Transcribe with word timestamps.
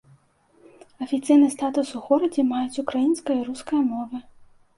Афіцыйны 1.05 1.49
статус 1.55 1.91
у 1.99 2.01
горадзе 2.07 2.47
маюць 2.53 2.81
украінская 2.85 3.37
і 3.39 3.45
руская 3.53 3.83
мовы. 3.93 4.17